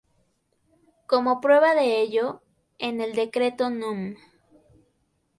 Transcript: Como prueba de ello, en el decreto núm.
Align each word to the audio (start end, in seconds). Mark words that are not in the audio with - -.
Como 1.05 1.41
prueba 1.41 1.75
de 1.75 2.01
ello, 2.01 2.41
en 2.79 3.01
el 3.01 3.13
decreto 3.13 3.69
núm. 3.69 4.15